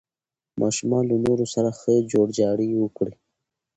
ماشومان 0.61 1.03
له 1.11 1.15
نورو 1.25 1.45
سره 1.53 1.69
ښه 1.79 1.93
جوړجاړی 2.11 2.69
وکړي. 2.77 3.13